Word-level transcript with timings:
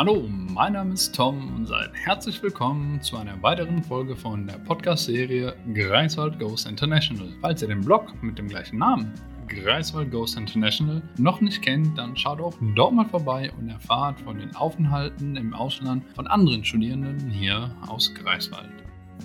Hallo, 0.00 0.26
mein 0.30 0.72
Name 0.72 0.94
ist 0.94 1.14
Tom 1.14 1.54
und 1.54 1.66
seid 1.66 1.90
herzlich 1.92 2.42
willkommen 2.42 3.02
zu 3.02 3.18
einer 3.18 3.42
weiteren 3.42 3.82
Folge 3.82 4.16
von 4.16 4.46
der 4.46 4.54
Podcast-Serie 4.54 5.54
Greifswald 5.74 6.38
Goes 6.38 6.64
International. 6.64 7.28
Falls 7.42 7.60
ihr 7.60 7.68
den 7.68 7.82
Blog 7.82 8.06
mit 8.22 8.38
dem 8.38 8.48
gleichen 8.48 8.78
Namen 8.78 9.12
Greifswald 9.46 10.10
Goes 10.10 10.36
International 10.36 11.02
noch 11.18 11.42
nicht 11.42 11.60
kennt, 11.60 11.98
dann 11.98 12.16
schaut 12.16 12.40
auch 12.40 12.54
dort 12.74 12.94
mal 12.94 13.04
vorbei 13.10 13.52
und 13.58 13.68
erfahrt 13.68 14.18
von 14.22 14.38
den 14.38 14.56
Aufenthalten 14.56 15.36
im 15.36 15.52
Ausland 15.52 16.02
von 16.14 16.26
anderen 16.28 16.64
Studierenden 16.64 17.28
hier 17.28 17.70
aus 17.86 18.14
Greifswald. 18.14 18.79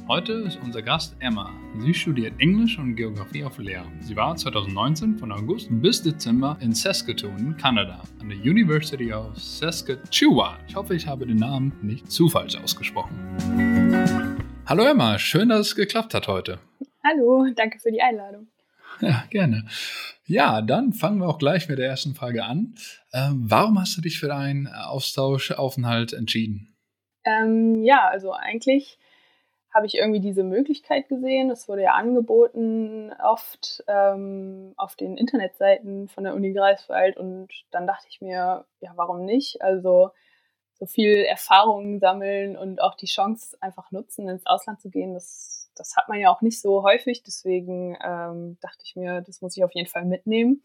Heute 0.07 0.33
ist 0.33 0.59
unser 0.63 0.81
Gast 0.81 1.15
Emma. 1.19 1.51
Sie 1.79 1.93
studiert 1.93 2.33
Englisch 2.39 2.77
und 2.77 2.95
Geografie 2.95 3.43
auf 3.43 3.57
Lehre. 3.57 3.85
Sie 4.01 4.15
war 4.15 4.35
2019 4.35 5.17
von 5.17 5.31
August 5.31 5.69
bis 5.71 6.03
Dezember 6.03 6.57
in 6.59 6.73
Saskatoon, 6.73 7.57
Kanada, 7.57 8.03
an 8.19 8.29
der 8.29 8.37
University 8.37 9.11
of 9.11 9.35
Saskatchewan. 9.35 10.57
Ich 10.67 10.75
hoffe, 10.75 10.95
ich 10.95 11.07
habe 11.07 11.25
den 11.25 11.37
Namen 11.37 11.73
nicht 11.81 12.11
zu 12.11 12.29
falsch 12.29 12.55
ausgesprochen. 12.55 13.17
Hallo 14.67 14.83
Emma, 14.83 15.17
schön, 15.17 15.49
dass 15.49 15.67
es 15.67 15.75
geklappt 15.75 16.13
hat 16.13 16.27
heute. 16.27 16.59
Hallo, 17.03 17.47
danke 17.55 17.79
für 17.79 17.91
die 17.91 18.01
Einladung. 18.01 18.47
Ja, 19.01 19.23
gerne. 19.29 19.65
Ja, 20.25 20.61
dann 20.61 20.93
fangen 20.93 21.19
wir 21.19 21.27
auch 21.27 21.37
gleich 21.37 21.67
mit 21.67 21.79
der 21.79 21.87
ersten 21.87 22.15
Frage 22.15 22.43
an. 22.43 22.75
Ähm, 23.13 23.43
warum 23.47 23.79
hast 23.79 23.97
du 23.97 24.01
dich 24.01 24.19
für 24.19 24.35
einen 24.35 24.67
Austauschaufenthalt 24.67 26.13
entschieden? 26.13 26.75
Ähm, 27.25 27.83
ja, 27.83 28.07
also 28.07 28.31
eigentlich 28.33 28.99
habe 29.75 29.87
ich 29.87 29.95
irgendwie 29.95 30.21
diese 30.21 30.43
Möglichkeit 30.43 31.09
gesehen. 31.09 31.51
Es 31.51 31.67
wurde 31.67 31.83
ja 31.83 31.95
angeboten 31.95 33.11
oft 33.21 33.83
ähm, 33.87 34.73
auf 34.77 34.95
den 34.95 35.17
Internetseiten 35.17 36.07
von 36.07 36.23
der 36.23 36.33
Uni 36.33 36.53
Greifswald 36.53 37.17
und 37.17 37.49
dann 37.71 37.85
dachte 37.85 38.07
ich 38.09 38.21
mir, 38.21 38.65
ja, 38.79 38.91
warum 38.95 39.25
nicht? 39.25 39.61
Also 39.61 40.11
so 40.75 40.85
viel 40.85 41.23
Erfahrungen 41.23 41.99
sammeln 41.99 42.55
und 42.55 42.81
auch 42.81 42.95
die 42.95 43.05
Chance 43.05 43.57
einfach 43.59 43.91
nutzen, 43.91 44.29
ins 44.29 44.45
Ausland 44.45 44.79
zu 44.79 44.89
gehen, 44.89 45.13
das, 45.13 45.69
das 45.75 45.97
hat 45.97 46.07
man 46.07 46.19
ja 46.19 46.29
auch 46.29 46.41
nicht 46.41 46.61
so 46.61 46.83
häufig. 46.83 47.23
Deswegen 47.23 47.97
ähm, 48.01 48.57
dachte 48.61 48.83
ich 48.85 48.95
mir, 48.95 49.21
das 49.21 49.41
muss 49.41 49.57
ich 49.57 49.63
auf 49.65 49.73
jeden 49.73 49.89
Fall 49.89 50.05
mitnehmen. 50.05 50.63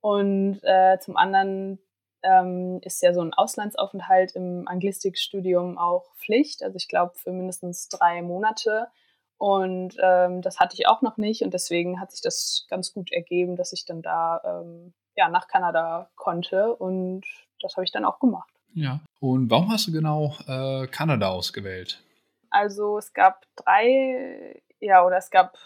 Und 0.00 0.60
äh, 0.62 0.98
zum 1.00 1.16
anderen 1.16 1.80
ähm, 2.24 2.80
ist 2.82 3.02
ja 3.02 3.12
so 3.12 3.20
ein 3.20 3.34
Auslandsaufenthalt 3.34 4.32
im 4.32 4.66
Anglistikstudium 4.66 5.78
auch 5.78 6.14
Pflicht. 6.16 6.62
Also 6.62 6.76
ich 6.76 6.88
glaube 6.88 7.12
für 7.16 7.32
mindestens 7.32 7.88
drei 7.88 8.22
Monate. 8.22 8.88
Und 9.36 9.96
ähm, 10.02 10.42
das 10.42 10.58
hatte 10.58 10.74
ich 10.74 10.86
auch 10.86 11.02
noch 11.02 11.16
nicht. 11.16 11.42
Und 11.42 11.54
deswegen 11.54 12.00
hat 12.00 12.12
sich 12.12 12.22
das 12.22 12.66
ganz 12.68 12.92
gut 12.92 13.12
ergeben, 13.12 13.56
dass 13.56 13.72
ich 13.72 13.84
dann 13.84 14.00
da 14.00 14.40
ähm, 14.44 14.94
ja, 15.16 15.28
nach 15.28 15.48
Kanada 15.48 16.10
konnte. 16.16 16.74
Und 16.74 17.24
das 17.60 17.76
habe 17.76 17.84
ich 17.84 17.92
dann 17.92 18.04
auch 18.04 18.18
gemacht. 18.18 18.50
Ja. 18.72 19.00
Und 19.20 19.50
warum 19.50 19.70
hast 19.70 19.86
du 19.86 19.92
genau 19.92 20.34
äh, 20.46 20.86
Kanada 20.86 21.28
ausgewählt? 21.28 22.02
Also 22.50 22.98
es 22.98 23.12
gab 23.12 23.44
drei, 23.56 24.62
ja, 24.80 25.04
oder 25.04 25.16
es 25.16 25.30
gab 25.30 25.58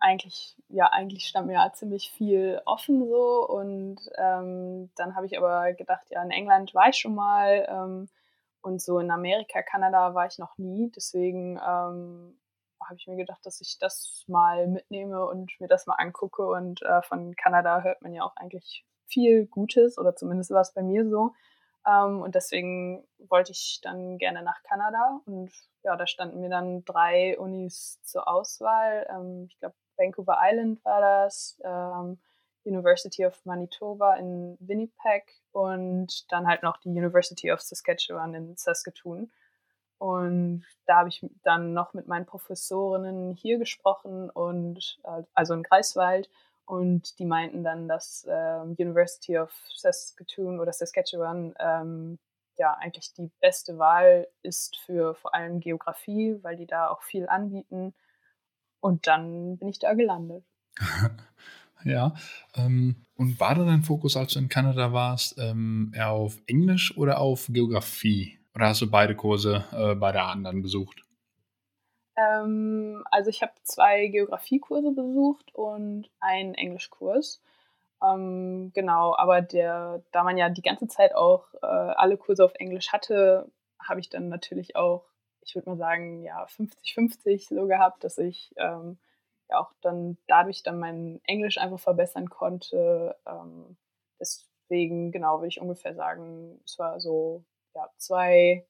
eigentlich, 0.00 0.56
ja, 0.68 0.86
eigentlich 0.86 1.26
stand 1.26 1.46
mir 1.46 1.54
ja 1.54 1.72
ziemlich 1.72 2.10
viel 2.10 2.60
offen 2.64 3.08
so. 3.08 3.46
Und 3.46 3.98
ähm, 4.16 4.90
dann 4.96 5.14
habe 5.16 5.26
ich 5.26 5.36
aber 5.38 5.72
gedacht, 5.72 6.06
ja, 6.10 6.22
in 6.22 6.30
England 6.30 6.74
war 6.74 6.88
ich 6.88 6.96
schon 6.96 7.14
mal 7.14 7.66
ähm, 7.68 8.08
und 8.62 8.82
so 8.82 8.98
in 8.98 9.10
Amerika, 9.10 9.62
Kanada 9.62 10.14
war 10.14 10.26
ich 10.26 10.38
noch 10.38 10.58
nie. 10.58 10.90
Deswegen 10.94 11.56
ähm, 11.56 12.38
habe 12.82 12.96
ich 12.96 13.06
mir 13.06 13.16
gedacht, 13.16 13.44
dass 13.44 13.60
ich 13.60 13.78
das 13.78 14.24
mal 14.26 14.66
mitnehme 14.66 15.24
und 15.24 15.52
mir 15.60 15.68
das 15.68 15.86
mal 15.86 15.94
angucke. 15.94 16.46
Und 16.46 16.82
äh, 16.82 17.02
von 17.02 17.36
Kanada 17.36 17.82
hört 17.82 18.02
man 18.02 18.12
ja 18.12 18.24
auch 18.24 18.36
eigentlich 18.36 18.84
viel 19.06 19.46
Gutes, 19.46 19.98
oder 19.98 20.16
zumindest 20.16 20.50
war 20.50 20.60
es 20.62 20.72
bei 20.72 20.82
mir 20.82 21.08
so. 21.08 21.32
Ähm, 21.86 22.20
und 22.22 22.34
deswegen 22.34 23.06
wollte 23.18 23.52
ich 23.52 23.80
dann 23.82 24.18
gerne 24.18 24.42
nach 24.42 24.62
Kanada. 24.64 25.20
Und 25.26 25.52
ja, 25.84 25.96
da 25.96 26.06
standen 26.06 26.40
mir 26.40 26.50
dann 26.50 26.84
drei 26.84 27.38
Unis 27.38 28.00
zur 28.02 28.28
Auswahl. 28.28 29.06
Ähm, 29.08 29.46
ich 29.48 29.58
glaube, 29.60 29.76
Vancouver 29.96 30.38
Island 30.40 30.84
war 30.84 31.00
das, 31.00 31.58
ähm, 31.64 32.18
University 32.66 33.24
of 33.24 33.44
Manitoba 33.44 34.16
in 34.16 34.56
Winnipeg 34.60 35.40
und 35.52 36.30
dann 36.32 36.46
halt 36.46 36.62
noch 36.62 36.76
die 36.78 36.88
University 36.88 37.52
of 37.52 37.60
Saskatchewan 37.60 38.34
in 38.34 38.56
Saskatoon. 38.56 39.30
Und 39.98 40.64
da 40.84 40.96
habe 40.98 41.08
ich 41.08 41.24
dann 41.42 41.72
noch 41.72 41.94
mit 41.94 42.06
meinen 42.06 42.26
Professorinnen 42.26 43.34
hier 43.34 43.58
gesprochen 43.58 44.28
und 44.28 44.98
äh, 45.04 45.22
also 45.32 45.54
in 45.54 45.62
Greifswald 45.62 46.28
und 46.66 47.18
die 47.18 47.24
meinten 47.24 47.64
dann, 47.64 47.88
dass 47.88 48.24
äh, 48.24 48.60
University 48.78 49.38
of 49.38 49.50
Saskatoon 49.74 50.60
oder 50.60 50.72
Saskatchewan 50.72 51.54
ähm, 51.58 52.18
ja 52.58 52.74
eigentlich 52.74 53.14
die 53.14 53.30
beste 53.40 53.78
Wahl 53.78 54.28
ist 54.42 54.76
für 54.78 55.14
vor 55.14 55.34
allem 55.34 55.60
Geografie, 55.60 56.38
weil 56.42 56.56
die 56.56 56.66
da 56.66 56.88
auch 56.88 57.02
viel 57.02 57.28
anbieten 57.28 57.94
und 58.86 59.06
dann 59.08 59.58
bin 59.58 59.68
ich 59.68 59.80
da 59.80 59.94
gelandet. 59.94 60.44
ja. 61.84 62.14
Ähm, 62.54 62.96
und 63.16 63.40
war 63.40 63.54
da 63.54 63.64
dein 63.64 63.82
Fokus, 63.82 64.16
als 64.16 64.34
du 64.34 64.38
in 64.38 64.48
Kanada 64.48 64.92
warst, 64.92 65.38
ähm, 65.38 65.92
eher 65.94 66.10
auf 66.10 66.40
Englisch 66.46 66.96
oder 66.96 67.18
auf 67.18 67.48
Geografie? 67.48 68.38
Oder 68.54 68.68
hast 68.68 68.82
du 68.82 68.90
beide 68.90 69.16
Kurse 69.16 69.64
äh, 69.72 69.94
bei 69.96 70.12
der 70.12 70.26
anderen 70.26 70.62
besucht? 70.62 71.02
Ähm, 72.16 73.04
also 73.10 73.28
ich 73.28 73.42
habe 73.42 73.52
zwei 73.62 74.06
Geografiekurse 74.06 74.92
besucht 74.92 75.52
und 75.54 76.08
einen 76.20 76.54
Englischkurs. 76.54 77.42
Ähm, 78.02 78.70
genau, 78.72 79.16
aber 79.16 79.42
der, 79.42 80.02
da 80.12 80.22
man 80.22 80.36
ja 80.36 80.48
die 80.48 80.62
ganze 80.62 80.86
Zeit 80.86 81.14
auch 81.14 81.52
äh, 81.62 81.66
alle 81.66 82.16
Kurse 82.16 82.44
auf 82.44 82.54
Englisch 82.54 82.92
hatte, 82.92 83.50
habe 83.80 84.00
ich 84.00 84.08
dann 84.08 84.28
natürlich 84.28 84.76
auch 84.76 85.04
ich 85.46 85.54
würde 85.54 85.70
mal 85.70 85.76
sagen, 85.76 86.22
ja, 86.22 86.44
50-50 86.44 87.54
so 87.54 87.66
gehabt, 87.66 88.04
dass 88.04 88.18
ich 88.18 88.52
ähm, 88.56 88.98
ja 89.48 89.58
auch 89.58 89.72
dann 89.80 90.18
dadurch 90.26 90.62
dann 90.62 90.78
mein 90.78 91.20
Englisch 91.24 91.58
einfach 91.58 91.78
verbessern 91.78 92.28
konnte. 92.28 93.16
Ähm, 93.26 93.76
deswegen, 94.20 95.12
genau, 95.12 95.38
würde 95.38 95.48
ich 95.48 95.60
ungefähr 95.60 95.94
sagen, 95.94 96.60
es 96.64 96.78
war 96.78 97.00
so, 97.00 97.44
ja, 97.74 97.88
zwei 97.96 98.66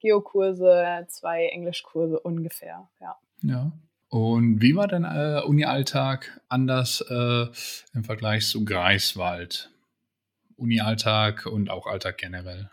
Geokurse, 0.00 1.06
zwei 1.08 1.46
Englischkurse 1.46 2.18
ungefähr, 2.20 2.88
ja. 3.00 3.18
Ja. 3.42 3.72
Und 4.08 4.60
wie 4.60 4.74
war 4.74 4.88
dein 4.88 5.04
äh, 5.04 5.40
Uni-Alltag 5.46 6.40
anders 6.48 7.00
äh, 7.08 7.46
im 7.94 8.04
Vergleich 8.04 8.48
zu 8.48 8.64
Greifswald? 8.64 9.70
Uni-Alltag 10.56 11.46
und 11.46 11.70
auch 11.70 11.86
Alltag 11.86 12.18
generell? 12.18 12.70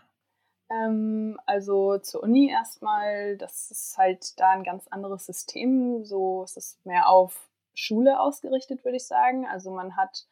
Ähm, 0.70 1.38
also 1.46 1.98
zur 1.98 2.22
Uni 2.22 2.50
erstmal, 2.50 3.36
das 3.38 3.70
ist 3.70 3.96
halt 3.98 4.38
da 4.38 4.50
ein 4.50 4.64
ganz 4.64 4.86
anderes 4.88 5.26
System. 5.26 6.04
So 6.04 6.44
ist 6.44 6.56
es 6.56 6.78
mehr 6.84 7.08
auf 7.08 7.48
Schule 7.74 8.20
ausgerichtet, 8.20 8.84
würde 8.84 8.96
ich 8.96 9.06
sagen. 9.06 9.46
Also 9.46 9.70
man 9.70 9.96
hat 9.96 10.26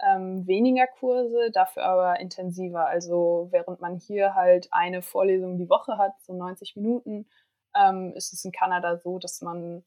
ähm, 0.00 0.46
weniger 0.46 0.86
Kurse, 0.86 1.50
dafür 1.52 1.84
aber 1.84 2.20
intensiver. 2.20 2.86
Also 2.86 3.48
während 3.50 3.80
man 3.80 3.96
hier 3.96 4.34
halt 4.34 4.68
eine 4.72 5.02
Vorlesung 5.02 5.58
die 5.58 5.68
Woche 5.68 5.98
hat, 5.98 6.14
so 6.22 6.32
90 6.34 6.76
Minuten, 6.76 7.26
ähm, 7.74 8.12
ist 8.16 8.32
es 8.32 8.44
in 8.44 8.52
Kanada 8.52 8.98
so, 8.98 9.18
dass 9.18 9.42
man 9.42 9.84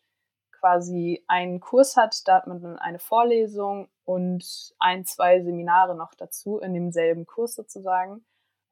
quasi 0.52 1.24
einen 1.28 1.60
Kurs 1.60 1.98
hat, 1.98 2.28
da 2.28 2.36
hat 2.36 2.48
man 2.48 2.62
dann 2.62 2.80
eine 2.80 3.00
Vorlesung 3.00 3.90
und 4.06 4.74
ein, 4.80 5.06
zwei 5.06 5.42
Seminare 5.44 5.96
noch 5.96 6.14
dazu 6.16 6.60
in 6.60 6.74
demselben 6.74 7.26
Kurs 7.26 7.56
sozusagen. 7.56 8.26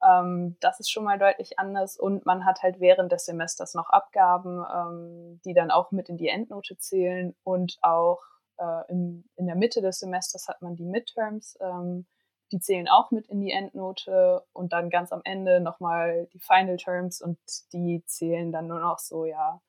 Ähm, 0.04 0.56
das 0.60 0.80
ist 0.80 0.90
schon 0.90 1.04
mal 1.04 1.18
deutlich 1.18 1.58
anders 1.58 1.96
und 1.96 2.26
man 2.26 2.44
hat 2.44 2.62
halt 2.62 2.80
während 2.80 3.12
des 3.12 3.24
Semesters 3.24 3.74
noch 3.74 3.90
Abgaben, 3.90 4.64
ähm, 4.74 5.40
die 5.44 5.54
dann 5.54 5.70
auch 5.70 5.92
mit 5.92 6.08
in 6.08 6.16
die 6.16 6.28
Endnote 6.28 6.76
zählen 6.78 7.34
und 7.44 7.78
auch 7.82 8.20
äh, 8.58 8.90
in, 8.90 9.24
in 9.36 9.46
der 9.46 9.56
Mitte 9.56 9.80
des 9.80 10.00
Semesters 10.00 10.48
hat 10.48 10.62
man 10.62 10.76
die 10.76 10.84
Midterms, 10.84 11.58
ähm, 11.60 12.06
die 12.50 12.60
zählen 12.60 12.88
auch 12.88 13.10
mit 13.10 13.28
in 13.28 13.40
die 13.40 13.52
Endnote 13.52 14.44
und 14.52 14.72
dann 14.72 14.90
ganz 14.90 15.12
am 15.12 15.22
Ende 15.24 15.60
nochmal 15.60 16.28
die 16.32 16.40
Final 16.40 16.76
Terms 16.76 17.22
und 17.22 17.38
die 17.72 18.04
zählen 18.06 18.52
dann 18.52 18.66
nur 18.66 18.80
noch 18.80 18.98
so, 18.98 19.24
ja, 19.24 19.60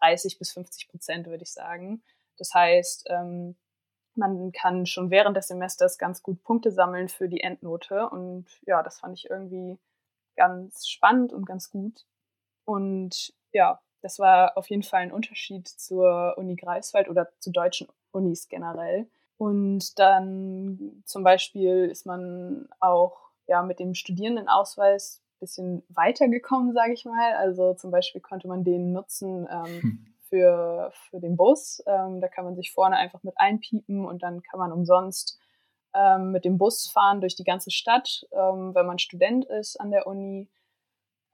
30 0.00 0.38
bis 0.38 0.52
50 0.52 0.88
Prozent, 0.88 1.26
würde 1.26 1.42
ich 1.42 1.52
sagen. 1.52 2.02
Das 2.36 2.54
heißt, 2.54 3.06
ähm, 3.10 3.56
man 4.14 4.52
kann 4.52 4.86
schon 4.86 5.10
während 5.10 5.36
des 5.36 5.48
Semesters 5.48 5.98
ganz 5.98 6.22
gut 6.22 6.42
Punkte 6.42 6.70
sammeln 6.70 7.08
für 7.08 7.28
die 7.28 7.40
Endnote. 7.40 8.08
Und 8.08 8.46
ja, 8.66 8.82
das 8.82 9.00
fand 9.00 9.16
ich 9.16 9.30
irgendwie 9.30 9.78
ganz 10.38 10.88
spannend 10.88 11.32
und 11.32 11.44
ganz 11.44 11.70
gut. 11.70 12.06
Und 12.64 13.34
ja, 13.52 13.80
das 14.00 14.18
war 14.18 14.56
auf 14.56 14.70
jeden 14.70 14.82
Fall 14.82 15.02
ein 15.02 15.12
Unterschied 15.12 15.68
zur 15.68 16.34
Uni 16.38 16.56
Greifswald 16.56 17.08
oder 17.08 17.28
zu 17.40 17.50
deutschen 17.50 17.88
Unis 18.12 18.48
generell. 18.48 19.06
Und 19.36 19.98
dann 19.98 21.02
zum 21.04 21.22
Beispiel 21.22 21.84
ist 21.84 22.06
man 22.06 22.68
auch 22.80 23.18
ja 23.46 23.62
mit 23.62 23.78
dem 23.78 23.94
Studierendenausweis 23.94 25.20
ein 25.20 25.38
bisschen 25.40 25.82
weitergekommen, 25.88 26.72
sage 26.72 26.92
ich 26.92 27.04
mal. 27.04 27.34
Also 27.34 27.74
zum 27.74 27.90
Beispiel 27.90 28.20
konnte 28.20 28.48
man 28.48 28.64
den 28.64 28.92
nutzen, 28.92 29.46
ähm, 29.50 29.82
hm 29.82 30.06
für, 30.28 30.92
für 31.10 31.20
den 31.20 31.36
Bus. 31.36 31.82
Ähm, 31.86 32.20
da 32.20 32.28
kann 32.28 32.44
man 32.44 32.56
sich 32.56 32.72
vorne 32.72 32.96
einfach 32.96 33.22
mit 33.22 33.34
einpiepen 33.38 34.04
und 34.04 34.22
dann 34.22 34.42
kann 34.42 34.60
man 34.60 34.72
umsonst 34.72 35.38
ähm, 35.98 36.30
mit 36.30 36.44
dem 36.44 36.58
Bus 36.58 36.88
fahren 36.88 37.20
durch 37.20 37.34
die 37.34 37.44
ganze 37.44 37.70
Stadt, 37.70 38.26
ähm, 38.32 38.74
wenn 38.74 38.86
man 38.86 38.98
Student 38.98 39.44
ist 39.46 39.80
an 39.80 39.90
der 39.90 40.06
Uni. 40.06 40.48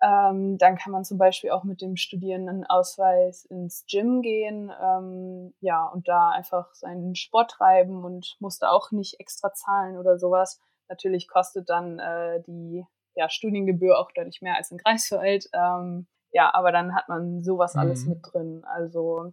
Ähm, 0.03 0.59
dann 0.59 0.77
kann 0.77 0.93
man 0.93 1.05
zum 1.05 1.19
Beispiel 1.19 1.51
auch 1.51 1.65
mit 1.65 1.81
dem 1.81 1.97
Studierendenausweis 1.97 3.45
ins 3.47 3.85
Gym 3.89 4.23
gehen, 4.23 4.73
ähm, 4.83 5.55
ja, 5.61 5.87
und 5.87 6.09
da 6.09 6.31
einfach 6.31 6.75
seinen 6.75 7.15
Sport 7.15 7.53
treiben 7.53 8.05
und 8.05 8.37
musste 8.41 8.71
auch 8.71 8.91
nicht 8.91 9.21
extra 9.21 9.53
zahlen 9.53 9.97
oder 9.97 10.19
sowas. 10.19 10.61
Natürlich 10.89 11.29
kostet 11.29 11.71
dann 11.71 11.99
äh, 11.99 12.43
die 12.47 12.85
ja, 13.15 13.29
Studiengebühr 13.29 13.99
auch 13.99 14.11
deutlich 14.13 14.43
mehr 14.43 14.57
als 14.57 14.71
in 14.71 14.79
Greifswald. 14.79 15.49
Ähm, 15.53 16.07
ja, 16.33 16.53
aber 16.53 16.73
dann 16.73 16.95
hat 16.95 17.09
man 17.09 17.43
sowas 17.43 17.77
alles 17.77 18.05
mhm. 18.05 18.11
mit 18.11 18.19
drin. 18.23 18.65
Also 18.65 19.33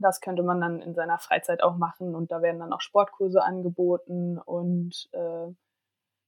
das 0.00 0.20
könnte 0.20 0.42
man 0.42 0.60
dann 0.60 0.80
in 0.80 0.94
seiner 0.94 1.18
Freizeit 1.18 1.62
auch 1.62 1.76
machen 1.76 2.14
und 2.14 2.30
da 2.30 2.42
werden 2.42 2.60
dann 2.60 2.72
auch 2.72 2.80
Sportkurse 2.80 3.42
angeboten 3.42 4.38
und 4.38 5.08
äh, 5.12 5.52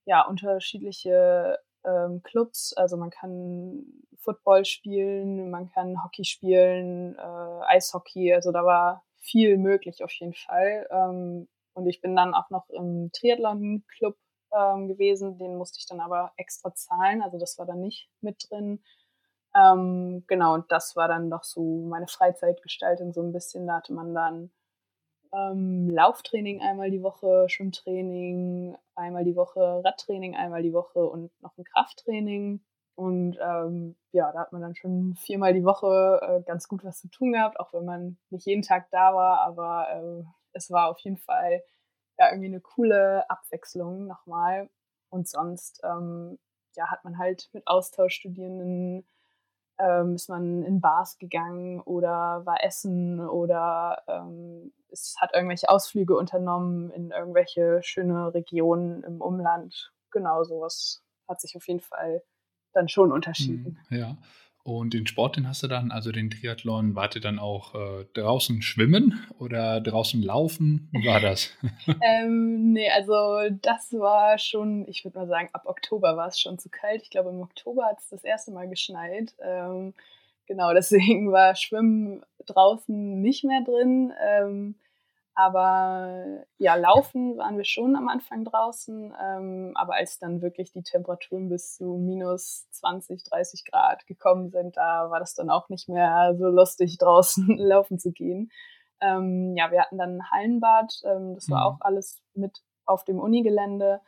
ja, 0.07 0.23
unterschiedliche 0.27 1.59
ähm, 1.85 2.23
Clubs. 2.23 2.73
Also 2.75 2.97
man 2.97 3.11
kann 3.11 3.85
Football 4.19 4.65
spielen, 4.65 5.51
man 5.51 5.71
kann 5.71 6.03
Hockey 6.03 6.25
spielen, 6.25 7.17
äh, 7.17 7.65
Eishockey. 7.67 8.33
Also 8.35 8.53
da 8.53 8.65
war 8.65 9.05
viel 9.17 9.59
möglich 9.59 10.03
auf 10.05 10.13
jeden 10.13 10.35
Fall. 10.35 10.87
Ähm, 10.91 11.49
und 11.75 11.87
ich 11.87 12.01
bin 12.01 12.17
dann 12.17 12.35
auch 12.35 12.51
noch 12.51 12.69
im 12.71 13.11
Triathlon-Club 13.13 14.17
ähm, 14.53 14.89
gewesen. 14.89 15.39
Den 15.39 15.57
musste 15.57 15.79
ich 15.79 15.87
dann 15.87 16.01
aber 16.01 16.33
extra 16.37 16.75
zahlen. 16.75 17.23
Also 17.23 17.39
das 17.39 17.59
war 17.59 17.67
dann 17.67 17.81
nicht 17.81 18.09
mit 18.21 18.47
drin. 18.49 18.83
Ähm, 19.57 20.25
genau, 20.27 20.55
und 20.55 20.71
das 20.71 20.97
war 20.97 21.09
dann 21.09 21.31
doch 21.31 21.45
so 21.45 21.63
meine 21.89 22.09
Freizeitgestaltung 22.09 23.13
so 23.13 23.23
ein 23.23 23.33
bisschen. 23.33 23.67
Da 23.67 23.77
hatte 23.77 23.95
man 23.95 24.15
dann 24.15 24.51
ähm, 25.33 25.89
Lauftraining 25.91 26.61
einmal 26.61 26.91
die 26.91 27.03
Woche, 27.03 27.49
Schwimmtraining 27.49 28.77
einmal 28.95 29.25
die 29.25 29.37
Woche, 29.37 29.83
Radtraining 29.85 30.37
einmal 30.37 30.63
die 30.63 30.73
Woche 30.73 31.05
und 31.07 31.31
noch 31.43 31.57
ein 31.59 31.65
Krafttraining. 31.65 32.61
Und 32.97 33.39
ähm, 33.41 33.97
ja, 34.13 34.33
da 34.33 34.41
hat 34.41 34.53
man 34.53 34.63
dann 34.63 34.75
schon 34.75 35.15
viermal 35.17 35.53
die 35.55 35.65
Woche 35.65 36.21
äh, 36.23 36.43
ganz 36.43 36.69
gut 36.69 36.85
was 36.85 37.01
zu 37.01 37.09
tun 37.09 37.33
gehabt, 37.33 37.61
auch 37.61 37.73
wenn 37.73 37.85
man 37.85 38.19
nicht 38.31 38.47
jeden 38.47 38.63
Tag 38.63 38.89
da 38.91 39.15
war. 39.15 39.41
Aber 39.41 39.89
äh, 39.91 40.25
es 40.53 40.71
war 40.71 40.89
auf 40.91 40.99
jeden 41.01 41.19
Fall 41.19 41.63
ja 42.19 42.31
irgendwie 42.31 42.49
eine 42.49 42.61
coole 42.61 43.29
Abwechslung 43.31 44.07
nochmal. 44.07 44.71
Und 45.11 45.29
sonst 45.29 45.81
ähm, 45.85 46.39
ja, 46.75 46.91
hat 46.91 47.05
man 47.05 47.19
halt 47.19 47.51
mit 47.53 47.67
Austauschstudierenden 47.67 49.07
ähm, 49.87 50.15
ist 50.15 50.29
man 50.29 50.63
in 50.63 50.81
Bars 50.81 51.19
gegangen 51.19 51.81
oder 51.81 52.43
war 52.45 52.65
essen 52.65 53.21
oder 53.21 54.03
ähm, 54.09 54.73
es 54.91 55.17
hat 55.21 55.35
irgendwelche 55.35 55.69
Ausflüge 55.69 56.17
unternommen 56.17 56.91
in 56.91 57.11
irgendwelche 57.11 57.81
schöne 57.83 58.35
Regionen 58.35 59.03
im 59.05 59.21
Umland. 59.21 59.93
Genau, 60.11 60.43
sowas 60.45 61.03
hat 61.29 61.41
sich 61.41 61.57
auf 61.57 61.67
jeden 61.69 61.81
Fall 61.81 62.23
dann 62.73 62.89
schon 62.89 63.13
unterschieden. 63.13 63.79
Hm, 63.89 63.99
ja. 63.99 64.17
Und 64.67 64.95
den 64.95 65.07
Sport, 65.07 65.37
den 65.37 65.47
hast 65.47 65.63
du 65.63 65.69
dann, 65.69 65.93
also 65.93 66.11
den 66.11 66.29
Triathlon, 66.29 66.97
wart 66.97 67.15
ihr 67.15 67.21
dann 67.21 67.39
auch 67.39 67.77
äh, 67.77 68.05
draußen 68.15 68.63
schwimmen 68.63 69.25
oder 69.39 69.81
draußen 69.81 70.21
laufen? 70.21 70.89
Wie 70.91 71.07
war 71.07 71.21
das? 71.21 71.53
ähm, 72.03 72.73
nee, 72.73 72.91
also 72.91 73.49
das 73.63 73.93
war 73.93 74.39
schon, 74.39 74.85
ich 74.89 75.05
würde 75.05 75.21
mal 75.21 75.29
sagen, 75.29 75.51
ab 75.53 75.67
Oktober 75.67 76.17
war 76.17 76.27
es 76.27 76.41
schon 76.41 76.59
zu 76.59 76.69
kalt. 76.69 77.03
Ich 77.03 77.11
glaube, 77.11 77.31
im 77.31 77.43
Oktober 77.43 77.85
hat 77.85 78.01
es 78.01 78.09
das 78.09 78.25
erste 78.25 78.51
Mal 78.51 78.69
geschneit. 78.69 79.37
Ähm, 79.41 79.95
genau, 80.49 80.75
deswegen 80.75 81.31
war 81.31 81.55
Schwimmen 81.55 82.25
draußen 82.45 83.23
nicht 83.23 83.45
mehr 83.45 83.61
drin. 83.65 84.13
Ähm, 84.21 84.75
aber 85.39 86.45
ja, 86.57 86.77
laufen 86.77 87.37
waren 87.37 87.59
wir 87.59 87.67
schon 87.67 87.95
am 87.95 88.09
Anfang 88.09 88.47
draußen. 88.47 89.15
Ähm, 89.23 89.73
aber 89.75 89.95
als 89.95 90.19
dann 90.19 90.41
wirklich 90.41 90.73
die 90.73 90.83
Temperaturen 90.83 91.51
bis 91.51 91.77
zu 91.77 91.99
minus 91.99 92.67
20, 92.71 93.23
30 93.23 93.67
Grad 93.67 94.07
gekommen 94.07 94.49
sind, 94.49 94.79
da 94.79 95.11
war 95.11 95.21
das 95.21 95.35
dann 95.35 95.51
auch 95.51 95.69
nicht 95.69 95.91
mehr 95.91 96.35
so 96.39 96.47
lustig, 96.49 96.97
draußen 96.99 97.55
laufen 97.59 97.99
zu 97.99 98.13
gehen. 98.13 98.51
Ähm, 99.03 99.55
ja, 99.59 99.71
wir 99.71 99.83
hatten 99.83 99.99
dann 99.99 100.17
ein 100.17 100.31
Hallenbad. 100.31 101.03
Ähm, 101.05 101.35
das 101.35 101.51
war 101.51 101.61
mhm. 101.61 101.67
auch 101.67 101.81
alles 101.83 102.23
mit 102.33 102.63
auf 102.87 103.05
dem 103.05 103.19
Unigelände. 103.19 104.01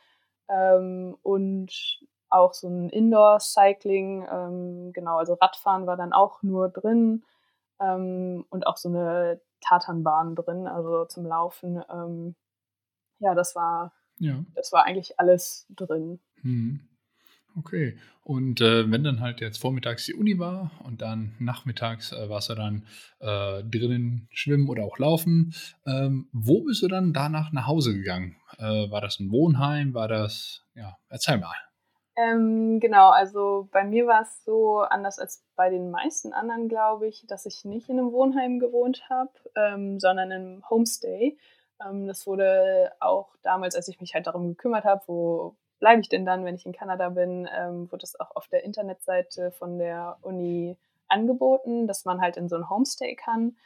Ähm, 0.48 1.14
und 1.22 2.00
auch 2.30 2.54
so 2.54 2.68
ein 2.68 2.88
Indoor-Cycling. 2.88 4.26
Ähm, 4.32 4.92
genau, 4.94 5.18
also 5.18 5.34
Radfahren 5.34 5.86
war 5.86 5.98
dann 5.98 6.14
auch 6.14 6.42
nur 6.42 6.70
drin. 6.70 7.22
Ähm, 7.80 8.46
und 8.48 8.66
auch 8.66 8.78
so 8.78 8.88
eine 8.88 9.42
Tatanbahn 9.60 10.34
drin, 10.34 10.66
also 10.66 11.04
zum 11.06 11.26
Laufen. 11.26 11.82
Ähm, 11.92 12.34
ja, 13.18 13.34
das 13.34 13.54
war, 13.54 13.92
ja. 14.18 14.44
das 14.54 14.72
war 14.72 14.84
eigentlich 14.84 15.18
alles 15.18 15.66
drin. 15.70 16.20
Hm. 16.42 16.80
Okay. 17.56 17.98
Und 18.22 18.60
äh, 18.60 18.90
wenn 18.90 19.02
dann 19.02 19.20
halt 19.20 19.40
jetzt 19.40 19.58
vormittags 19.58 20.06
die 20.06 20.14
Uni 20.14 20.38
war 20.38 20.70
und 20.84 21.02
dann 21.02 21.34
nachmittags 21.38 22.12
äh, 22.12 22.28
warst 22.28 22.50
du 22.50 22.54
dann 22.54 22.86
äh, 23.18 23.64
drinnen 23.64 24.28
schwimmen 24.30 24.68
oder 24.68 24.84
auch 24.84 24.98
laufen, 24.98 25.54
ähm, 25.86 26.28
wo 26.32 26.62
bist 26.62 26.82
du 26.82 26.88
dann 26.88 27.12
danach 27.12 27.52
nach 27.52 27.66
Hause 27.66 27.94
gegangen? 27.94 28.36
Äh, 28.58 28.90
war 28.90 29.00
das 29.00 29.18
ein 29.18 29.32
Wohnheim? 29.32 29.94
War 29.94 30.08
das, 30.08 30.62
ja, 30.74 30.96
erzähl 31.08 31.38
mal. 31.38 31.56
Ähm, 32.18 32.80
genau, 32.80 33.10
also 33.10 33.68
bei 33.70 33.84
mir 33.84 34.08
war 34.08 34.22
es 34.22 34.44
so 34.44 34.80
anders 34.80 35.20
als 35.20 35.44
bei 35.54 35.70
den 35.70 35.92
meisten 35.92 36.32
anderen, 36.32 36.68
glaube 36.68 37.06
ich, 37.06 37.24
dass 37.28 37.46
ich 37.46 37.64
nicht 37.64 37.88
in 37.88 37.98
einem 37.98 38.10
Wohnheim 38.10 38.58
gewohnt 38.58 39.08
habe, 39.08 39.30
ähm, 39.54 40.00
sondern 40.00 40.32
einem 40.32 40.68
Homestay. 40.68 41.38
Ähm, 41.80 42.08
das 42.08 42.26
wurde 42.26 42.90
auch 42.98 43.36
damals, 43.44 43.76
als 43.76 43.86
ich 43.86 44.00
mich 44.00 44.14
halt 44.14 44.26
darum 44.26 44.48
gekümmert 44.48 44.84
habe, 44.84 45.02
wo 45.06 45.54
bleibe 45.78 46.00
ich 46.00 46.08
denn 46.08 46.26
dann, 46.26 46.44
wenn 46.44 46.56
ich 46.56 46.66
in 46.66 46.72
Kanada 46.72 47.08
bin, 47.10 47.48
ähm, 47.56 47.90
wurde 47.92 48.02
es 48.02 48.18
auch 48.18 48.34
auf 48.34 48.48
der 48.48 48.64
Internetseite 48.64 49.52
von 49.52 49.78
der 49.78 50.18
Uni 50.22 50.76
angeboten, 51.06 51.86
dass 51.86 52.04
man 52.04 52.20
halt 52.20 52.36
in 52.36 52.48
so 52.48 52.56
ein 52.56 52.68
Homestay 52.68 53.14
kann. 53.14 53.56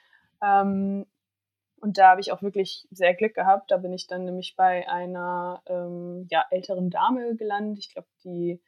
Und 1.82 1.98
da 1.98 2.10
habe 2.10 2.20
ich 2.20 2.30
auch 2.30 2.42
wirklich 2.42 2.86
sehr 2.92 3.12
Glück 3.12 3.34
gehabt. 3.34 3.72
Da 3.72 3.76
bin 3.76 3.92
ich 3.92 4.06
dann 4.06 4.24
nämlich 4.24 4.54
bei 4.54 4.88
einer 4.88 5.62
ähm, 5.66 6.28
ja, 6.30 6.44
älteren 6.50 6.90
Dame 6.90 7.34
gelandet. 7.34 7.80
Ich 7.80 7.92
glaube, 7.92 8.06
die 8.22 8.60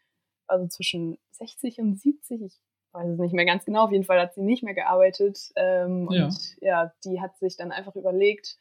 war 0.49 0.59
so 0.59 0.67
zwischen 0.67 1.17
60 1.31 1.79
und 1.79 1.95
70. 1.95 2.43
Ich 2.43 2.61
weiß 2.91 3.09
es 3.11 3.19
nicht 3.21 3.33
mehr 3.33 3.45
ganz 3.45 3.65
genau. 3.65 3.85
Auf 3.85 3.93
jeden 3.93 4.03
Fall 4.03 4.21
hat 4.21 4.35
sie 4.35 4.43
nicht 4.43 4.65
mehr 4.65 4.75
gearbeitet. 4.75 5.53
Ähm, 5.55 6.09
ja. 6.11 6.25
Und 6.25 6.57
ja, 6.61 6.93
die 7.05 7.21
hat 7.21 7.39
sich 7.39 7.57
dann 7.57 7.71
einfach 7.71 7.95
überlegt, 7.95 8.57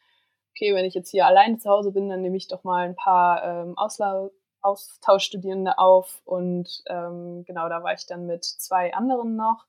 okay, 0.50 0.72
wenn 0.72 0.84
ich 0.84 0.94
jetzt 0.94 1.10
hier 1.10 1.26
alleine 1.26 1.58
zu 1.58 1.68
Hause 1.68 1.90
bin, 1.90 2.08
dann 2.08 2.20
nehme 2.20 2.36
ich 2.36 2.46
doch 2.46 2.62
mal 2.62 2.86
ein 2.86 2.94
paar 2.94 3.42
ähm, 3.44 3.76
Ausla 3.76 4.30
Austauschstudierende 4.60 5.78
auf. 5.78 6.22
Und 6.24 6.84
ähm, 6.86 7.42
genau, 7.44 7.68
da 7.68 7.82
war 7.82 7.92
ich 7.92 8.06
dann 8.06 8.26
mit 8.26 8.44
zwei 8.44 8.94
anderen 8.94 9.34
noch. 9.34 9.66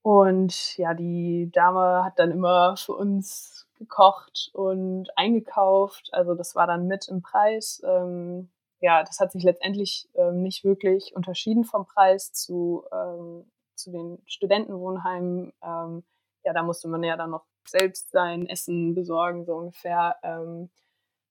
Und 0.00 0.78
ja, 0.78 0.94
die 0.94 1.50
Dame 1.52 2.02
hat 2.02 2.18
dann 2.18 2.30
immer 2.30 2.78
für 2.78 2.94
uns 2.94 3.65
gekocht 3.76 4.50
und 4.52 5.08
eingekauft. 5.16 6.10
Also 6.12 6.34
das 6.34 6.54
war 6.54 6.66
dann 6.66 6.86
mit 6.86 7.08
im 7.08 7.22
Preis. 7.22 7.82
Ähm, 7.84 8.50
ja, 8.80 9.02
das 9.02 9.20
hat 9.20 9.32
sich 9.32 9.42
letztendlich 9.42 10.08
ähm, 10.14 10.42
nicht 10.42 10.64
wirklich 10.64 11.14
unterschieden 11.14 11.64
vom 11.64 11.86
Preis 11.86 12.32
zu, 12.32 12.84
ähm, 12.92 13.50
zu 13.74 13.90
den 13.90 14.18
Studentenwohnheimen. 14.26 15.52
Ähm, 15.62 16.04
ja, 16.44 16.52
da 16.52 16.62
musste 16.62 16.88
man 16.88 17.02
ja 17.02 17.16
dann 17.16 17.30
noch 17.30 17.44
selbst 17.66 18.10
sein 18.10 18.48
Essen 18.48 18.94
besorgen, 18.94 19.44
so 19.44 19.56
ungefähr. 19.56 20.16
Ähm, 20.22 20.70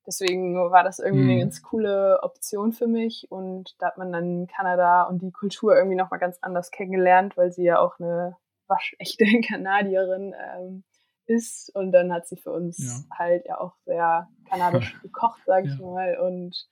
deswegen 0.06 0.56
war 0.56 0.84
das 0.84 1.00
irgendwie 1.00 1.24
mhm. 1.24 1.30
eine 1.30 1.40
ganz 1.42 1.62
coole 1.62 2.20
Option 2.24 2.74
für 2.74 2.88
mich. 2.88 3.28
Und 3.30 3.76
da 3.80 3.88
hat 3.88 3.98
man 3.98 4.12
dann 4.12 4.48
Kanada 4.48 5.04
und 5.04 5.22
die 5.22 5.32
Kultur 5.32 5.76
irgendwie 5.76 5.96
nochmal 5.96 6.20
ganz 6.20 6.38
anders 6.42 6.72
kennengelernt, 6.72 7.38
weil 7.38 7.52
sie 7.52 7.64
ja 7.64 7.80
auch 7.80 8.00
eine 8.00 8.36
waschechte 8.68 9.26
Kanadierin 9.48 10.34
ähm, 10.38 10.84
ist. 11.28 11.74
Und 11.76 11.92
dann 11.92 12.12
hat 12.12 12.28
sie 12.28 12.38
für 12.38 12.52
uns 12.52 12.78
ja. 13.10 13.18
halt 13.18 13.46
ja 13.48 13.60
auch 13.60 13.76
sehr 13.86 14.30
kanadisch 14.50 15.00
gekocht, 15.02 15.42
sage 15.46 15.68
ich 15.68 15.80
ja. 15.80 15.86
mal. 15.86 16.18
Und 16.20 16.68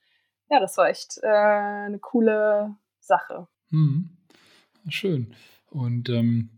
ja, 0.50 0.60
das 0.60 0.76
war 0.76 0.88
echt 0.88 1.18
äh, 1.22 1.28
eine 1.28 1.98
coole 1.98 2.76
Sache. 3.00 3.48
Mhm. 3.70 4.16
Schön. 4.88 5.34
Und 5.70 6.08
ähm, 6.08 6.50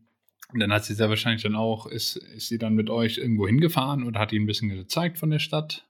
dann 0.52 0.72
hat 0.72 0.84
sie 0.84 0.94
sehr 0.94 1.08
wahrscheinlich 1.08 1.42
dann 1.42 1.56
auch, 1.56 1.86
ist, 1.86 2.16
ist 2.16 2.48
sie 2.48 2.58
dann 2.58 2.74
mit 2.74 2.90
euch 2.90 3.18
irgendwo 3.18 3.46
hingefahren 3.46 4.06
oder 4.06 4.20
hat 4.20 4.30
die 4.30 4.38
ein 4.38 4.46
bisschen 4.46 4.68
gezeigt 4.68 5.18
von 5.18 5.30
der 5.30 5.38
Stadt? 5.38 5.86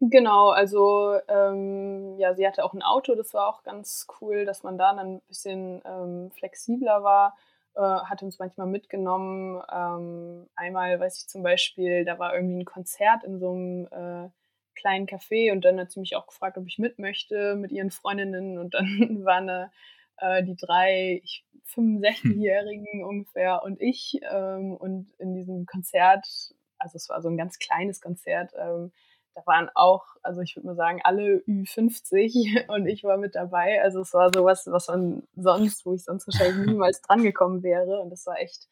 Genau, 0.00 0.48
also 0.48 1.16
ähm, 1.28 2.18
ja, 2.18 2.34
sie 2.34 2.44
hatte 2.46 2.64
auch 2.64 2.74
ein 2.74 2.82
Auto, 2.82 3.14
das 3.14 3.34
war 3.34 3.46
auch 3.46 3.62
ganz 3.62 4.08
cool, 4.20 4.44
dass 4.44 4.64
man 4.64 4.76
da 4.76 4.92
dann 4.94 5.14
ein 5.14 5.20
bisschen 5.28 5.80
ähm, 5.84 6.32
flexibler 6.32 7.04
war 7.04 7.36
äh, 7.74 7.80
hat 7.80 8.22
uns 8.22 8.38
manchmal 8.38 8.66
mitgenommen. 8.66 9.62
Ähm, 9.72 10.48
einmal 10.54 10.98
weiß 11.00 11.22
ich 11.22 11.28
zum 11.28 11.42
Beispiel, 11.42 12.04
da 12.04 12.18
war 12.18 12.34
irgendwie 12.34 12.60
ein 12.60 12.64
Konzert 12.64 13.24
in 13.24 13.38
so 13.38 13.52
einem 13.52 13.86
äh, 13.86 14.30
kleinen 14.74 15.06
Café 15.06 15.52
und 15.52 15.64
dann 15.64 15.78
hat 15.78 15.90
sie 15.90 16.00
mich 16.00 16.16
auch 16.16 16.26
gefragt, 16.26 16.58
ob 16.58 16.66
ich 16.66 16.78
mit 16.78 16.98
möchte 16.98 17.54
mit 17.56 17.72
ihren 17.72 17.90
Freundinnen 17.90 18.58
und 18.58 18.74
dann 18.74 18.84
waren 19.24 19.46
da 19.46 19.70
äh, 20.18 20.42
die 20.42 20.56
drei 20.56 21.22
65-Jährigen 21.74 23.00
hm. 23.00 23.04
ungefähr 23.04 23.62
und 23.62 23.80
ich 23.80 24.20
ähm, 24.30 24.74
und 24.76 25.10
in 25.18 25.34
diesem 25.34 25.66
Konzert, 25.66 26.26
also 26.78 26.96
es 26.96 27.08
war 27.08 27.22
so 27.22 27.28
ein 27.28 27.36
ganz 27.36 27.58
kleines 27.58 28.00
Konzert, 28.00 28.52
ähm, 28.58 28.92
da 29.34 29.42
waren 29.46 29.70
auch, 29.74 30.04
also 30.22 30.40
ich 30.40 30.56
würde 30.56 30.68
mal 30.68 30.76
sagen, 30.76 31.00
alle 31.04 31.42
Ü50 31.48 32.68
und 32.74 32.86
ich 32.86 33.04
war 33.04 33.16
mit 33.16 33.34
dabei. 33.34 33.82
Also 33.82 34.00
es 34.00 34.12
war 34.12 34.30
sowas, 34.34 34.66
was 34.66 34.88
man 34.88 35.22
sonst, 35.36 35.86
wo 35.86 35.94
ich 35.94 36.04
sonst 36.04 36.26
wahrscheinlich 36.26 36.66
niemals 36.66 37.00
drangekommen 37.02 37.62
wäre. 37.62 38.00
Und 38.00 38.12
es 38.12 38.26
war 38.26 38.38
echt 38.38 38.68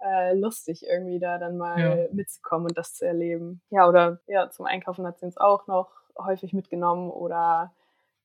äh, 0.00 0.34
lustig, 0.34 0.84
irgendwie 0.84 1.18
da 1.18 1.38
dann 1.38 1.56
mal 1.56 1.78
ja. 1.78 2.14
mitzukommen 2.14 2.68
und 2.68 2.78
das 2.78 2.94
zu 2.94 3.06
erleben. 3.06 3.60
Ja, 3.70 3.88
oder 3.88 4.20
ja, 4.26 4.50
zum 4.50 4.66
Einkaufen 4.66 5.06
hat 5.06 5.18
sie 5.18 5.26
uns 5.26 5.36
auch 5.36 5.66
noch 5.66 5.90
häufig 6.18 6.52
mitgenommen 6.52 7.10
oder 7.10 7.72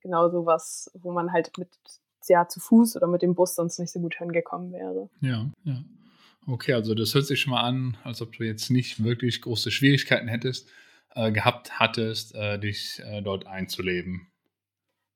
genau 0.01 0.29
sowas, 0.29 0.91
wo 0.93 1.11
man 1.11 1.31
halt 1.31 1.57
mit 1.57 1.69
ja, 2.27 2.47
zu 2.47 2.59
Fuß 2.59 2.95
oder 2.95 3.07
mit 3.07 3.21
dem 3.21 3.35
Bus 3.35 3.55
sonst 3.55 3.77
nicht 3.79 3.91
so 3.91 3.99
gut 3.99 4.15
hingekommen 4.15 4.71
wäre. 4.71 5.09
Ja, 5.21 5.45
ja. 5.63 5.83
Okay, 6.47 6.73
also 6.73 6.93
das 6.93 7.13
hört 7.15 7.25
sich 7.25 7.41
schon 7.41 7.51
mal 7.51 7.63
an, 7.63 7.97
als 8.03 8.21
ob 8.21 8.33
du 8.33 8.43
jetzt 8.43 8.69
nicht 8.69 9.03
wirklich 9.03 9.41
große 9.41 9.71
Schwierigkeiten 9.71 10.27
hättest, 10.27 10.69
äh, 11.15 11.31
gehabt 11.31 11.79
hattest, 11.79 12.35
äh, 12.35 12.59
dich 12.59 13.01
äh, 13.05 13.21
dort 13.21 13.47
einzuleben. 13.47 14.27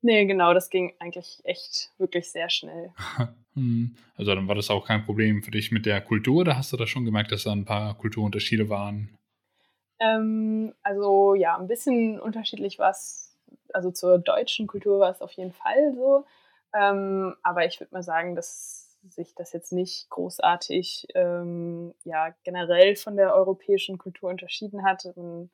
Nee, 0.01 0.25
genau, 0.25 0.53
das 0.53 0.69
ging 0.69 0.93
eigentlich 0.99 1.41
echt 1.43 1.91
wirklich 1.97 2.31
sehr 2.31 2.49
schnell. 2.49 2.93
Hm, 3.55 3.95
also 4.15 4.35
dann 4.35 4.47
war 4.47 4.53
das 4.53 4.69
auch 4.69 4.85
kein 4.85 5.03
Problem 5.03 5.41
für 5.41 5.49
dich 5.49 5.71
mit 5.71 5.87
der 5.87 6.01
Kultur, 6.01 6.45
da 6.45 6.55
hast 6.55 6.71
du 6.71 6.77
da 6.77 6.85
schon 6.85 7.03
gemerkt, 7.03 7.31
dass 7.31 7.45
da 7.45 7.51
ein 7.51 7.65
paar 7.65 7.97
Kulturunterschiede 7.97 8.69
waren? 8.69 9.17
Ähm, 9.99 10.75
also 10.83 11.33
ja, 11.33 11.57
ein 11.57 11.67
bisschen 11.67 12.19
unterschiedlich 12.19 12.77
war 12.77 12.91
es, 12.91 13.35
also 13.73 13.89
zur 13.89 14.19
deutschen 14.19 14.67
Kultur 14.67 14.99
war 14.99 15.09
es 15.09 15.21
auf 15.21 15.31
jeden 15.31 15.51
Fall 15.51 15.93
so. 15.95 16.25
Ähm, 16.73 17.35
aber 17.41 17.65
ich 17.65 17.79
würde 17.79 17.93
mal 17.93 18.03
sagen, 18.03 18.35
dass 18.35 18.97
sich 19.09 19.33
das 19.33 19.51
jetzt 19.51 19.71
nicht 19.71 20.09
großartig 20.09 21.07
ähm, 21.15 21.93
ja, 22.03 22.35
generell 22.43 22.95
von 22.95 23.15
der 23.15 23.33
europäischen 23.33 23.97
Kultur 23.97 24.29
unterschieden 24.29 24.83
hat. 24.83 25.05
Man 25.15 25.49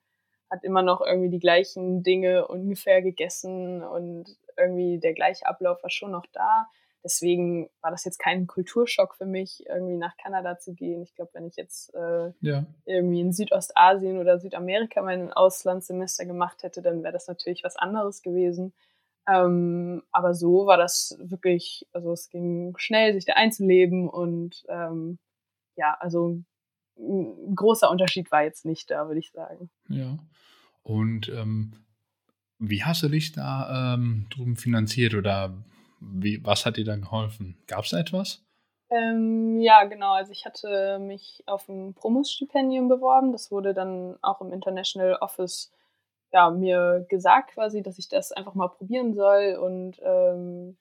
hat 0.55 0.63
immer 0.63 0.81
noch 0.81 1.01
irgendwie 1.01 1.29
die 1.29 1.39
gleichen 1.39 2.03
Dinge 2.03 2.47
ungefähr 2.47 3.01
gegessen 3.01 3.83
und 3.83 4.38
irgendwie 4.57 5.00
der 5.00 5.13
gleiche 5.13 5.45
Ablauf 5.45 5.83
war 5.83 5.89
schon 5.89 6.12
noch 6.12 6.25
da. 6.31 6.67
Deswegen 7.03 7.69
war 7.81 7.91
das 7.91 8.03
jetzt 8.03 8.17
kein 8.17 8.47
Kulturschock 8.47 9.15
für 9.15 9.27
mich, 9.27 9.63
irgendwie 9.67 9.97
nach 9.97 10.17
Kanada 10.17 10.57
zu 10.57 10.74
gehen. 10.74 11.03
Ich 11.03 11.13
glaube, 11.13 11.29
wenn 11.33 11.45
ich 11.45 11.55
jetzt 11.55 11.93
äh, 11.93 12.31
ja. 12.41 12.65
irgendwie 12.85 13.19
in 13.19 13.31
Südostasien 13.31 14.17
oder 14.17 14.39
Südamerika 14.39 15.03
mein 15.03 15.31
Auslandssemester 15.31 16.25
gemacht 16.25 16.63
hätte, 16.63 16.81
dann 16.81 17.03
wäre 17.03 17.13
das 17.13 17.27
natürlich 17.27 17.63
was 17.63 17.75
anderes 17.75 18.24
gewesen. 18.24 18.74
Ähm, 19.27 20.01
aber 20.12 20.33
so 20.33 20.65
war 20.65 20.77
das 20.77 21.15
wirklich, 21.19 21.88
also 21.93 22.12
es 22.12 22.29
ging 22.29 22.74
schnell, 22.77 23.13
sich 23.13 23.25
da 23.25 23.33
einzuleben 23.33 24.09
und 24.09 24.63
ähm, 24.67 25.19
ja, 25.75 25.95
also 26.00 26.39
ein 26.98 27.56
großer 27.56 27.90
Unterschied 27.90 28.32
war 28.32 28.44
jetzt 28.44 28.66
nicht 28.66 28.90
da, 28.90 29.08
würde 29.08 29.20
ich 29.20 29.32
sagen. 29.32 29.70
Ja. 29.90 30.18
Und 30.84 31.30
ähm, 31.30 31.74
wie 32.60 32.84
hast 32.84 33.04
du 33.04 33.10
dich 33.10 33.32
da 33.32 33.94
ähm, 33.96 34.28
drüben 34.30 34.56
finanziert 34.56 35.14
oder 35.14 35.54
wie, 36.00 36.44
was 36.44 36.66
hat 36.66 36.78
dir 36.78 36.86
da 36.86 36.96
geholfen? 36.96 37.58
Gab 37.68 37.84
es 37.84 37.92
da 37.92 38.00
etwas? 38.00 38.44
Ähm, 38.90 39.60
ja, 39.60 39.84
genau. 39.86 40.14
Also 40.14 40.32
ich 40.32 40.46
hatte 40.46 41.00
mich 41.00 41.44
auf 41.48 41.68
ein 41.68 41.94
Promus-Stipendium 41.96 42.88
beworben. 42.88 43.32
Das 43.32 43.52
wurde 43.52 43.74
dann 43.74 44.18
auch 44.22 44.42
im 44.42 44.54
International 44.54 45.16
Office 45.16 45.72
ja, 46.32 46.50
mir 46.50 47.06
gesagt 47.10 47.52
quasi, 47.52 47.82
dass 47.82 47.98
ich 47.98 48.10
das 48.10 48.32
einfach 48.32 48.54
mal 48.54 48.68
probieren 48.68 49.14
soll. 49.14 49.58
Und 49.60 50.00
ähm, 50.04 50.78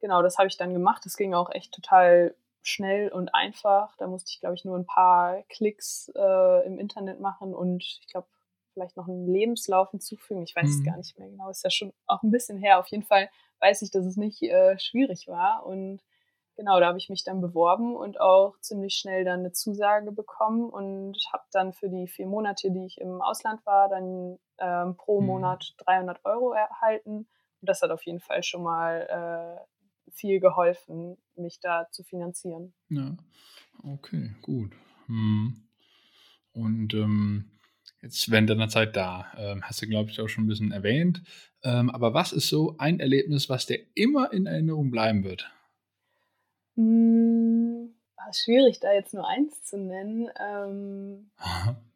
genau, 0.00 0.22
das 0.22 0.38
habe 0.38 0.48
ich 0.48 0.56
dann 0.56 0.72
gemacht. 0.72 1.02
Das 1.04 1.16
ging 1.16 1.34
auch 1.34 1.50
echt 1.52 1.72
total 1.72 2.34
schnell 2.68 3.08
und 3.08 3.34
einfach. 3.34 3.96
Da 3.96 4.06
musste 4.06 4.30
ich, 4.32 4.40
glaube 4.40 4.54
ich, 4.54 4.64
nur 4.64 4.76
ein 4.76 4.86
paar 4.86 5.42
Klicks 5.48 6.10
äh, 6.14 6.66
im 6.66 6.78
Internet 6.78 7.20
machen 7.20 7.54
und 7.54 7.82
ich 7.82 8.06
glaube, 8.10 8.28
vielleicht 8.76 8.96
noch 8.96 9.08
einen 9.08 9.26
Lebenslauf 9.26 9.90
hinzufügen. 9.90 10.42
Ich 10.42 10.54
weiß 10.54 10.68
mhm. 10.68 10.70
es 10.70 10.84
gar 10.84 10.96
nicht 10.98 11.18
mehr 11.18 11.28
genau. 11.28 11.48
Ist 11.48 11.64
ja 11.64 11.70
schon 11.70 11.92
auch 12.06 12.22
ein 12.22 12.30
bisschen 12.30 12.58
her. 12.58 12.78
Auf 12.78 12.88
jeden 12.88 13.04
Fall 13.04 13.30
weiß 13.60 13.80
ich, 13.82 13.90
dass 13.90 14.04
es 14.04 14.16
nicht 14.16 14.42
äh, 14.42 14.78
schwierig 14.78 15.28
war. 15.28 15.64
Und 15.64 16.02
genau, 16.56 16.78
da 16.78 16.88
habe 16.88 16.98
ich 16.98 17.08
mich 17.08 17.24
dann 17.24 17.40
beworben 17.40 17.96
und 17.96 18.20
auch 18.20 18.58
ziemlich 18.60 18.94
schnell 18.96 19.24
dann 19.24 19.40
eine 19.40 19.52
Zusage 19.52 20.12
bekommen 20.12 20.68
und 20.68 21.16
habe 21.32 21.44
dann 21.52 21.72
für 21.72 21.88
die 21.88 22.06
vier 22.06 22.26
Monate, 22.26 22.70
die 22.70 22.84
ich 22.84 23.00
im 23.00 23.22
Ausland 23.22 23.64
war, 23.64 23.88
dann 23.88 24.38
ähm, 24.58 24.96
pro 24.96 25.20
mhm. 25.20 25.26
Monat 25.26 25.74
300 25.78 26.24
Euro 26.24 26.52
erhalten. 26.52 27.28
Und 27.60 27.68
das 27.68 27.80
hat 27.80 27.90
auf 27.90 28.04
jeden 28.04 28.20
Fall 28.20 28.42
schon 28.42 28.62
mal 28.62 29.06
äh, 29.08 29.75
viel 30.16 30.40
geholfen, 30.40 31.16
mich 31.36 31.60
da 31.60 31.86
zu 31.90 32.02
finanzieren. 32.02 32.72
Ja, 32.88 33.16
okay, 33.82 34.34
gut. 34.42 34.72
Hm. 35.06 35.62
Und 36.52 36.94
ähm, 36.94 37.50
jetzt 38.02 38.30
während 38.30 38.48
deiner 38.50 38.68
Zeit 38.68 38.96
da, 38.96 39.26
ähm, 39.36 39.62
hast 39.62 39.82
du, 39.82 39.86
glaube 39.86 40.10
ich, 40.10 40.20
auch 40.20 40.28
schon 40.28 40.44
ein 40.44 40.48
bisschen 40.48 40.72
erwähnt. 40.72 41.22
Ähm, 41.62 41.90
aber 41.90 42.14
was 42.14 42.32
ist 42.32 42.48
so 42.48 42.76
ein 42.78 43.00
Erlebnis, 43.00 43.48
was 43.48 43.66
dir 43.66 43.80
immer 43.94 44.32
in 44.32 44.46
Erinnerung 44.46 44.90
bleiben 44.90 45.24
wird? 45.24 45.50
Hm, 46.76 47.35
schwierig, 48.32 48.80
da 48.80 48.92
jetzt 48.92 49.14
nur 49.14 49.26
eins 49.26 49.62
zu 49.64 49.78
nennen. 49.78 50.30
Ähm, 50.38 51.30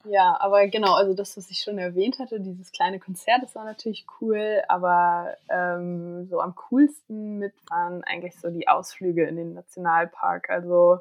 ja, 0.05 0.37
aber 0.41 0.67
genau, 0.69 0.95
also 0.95 1.15
das, 1.15 1.37
was 1.37 1.51
ich 1.51 1.59
schon 1.59 1.79
erwähnt 1.79 2.19
hatte, 2.19 2.41
dieses 2.41 2.73
kleine 2.73 2.99
Konzert, 2.99 3.43
das 3.43 3.55
war 3.55 3.65
natürlich 3.65 4.07
cool, 4.21 4.63
aber 4.69 5.37
ähm, 5.49 6.27
so 6.29 6.41
am 6.41 6.55
coolsten 6.55 7.39
mit 7.39 7.55
waren 7.69 8.03
eigentlich 8.05 8.39
so 8.39 8.51
die 8.51 8.69
Ausflüge 8.69 9.27
in 9.27 9.37
den 9.37 9.55
Nationalpark. 9.55 10.49
Also 10.49 11.01